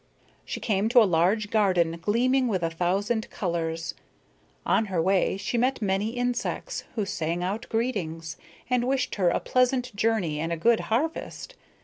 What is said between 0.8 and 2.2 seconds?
to a large garden